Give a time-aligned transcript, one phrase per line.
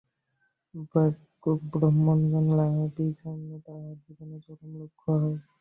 [1.73, 5.37] ব্রহ্মজ্ঞান লাভই যেন তাঁহার জীবনের চরম লক্ষ্য হয়।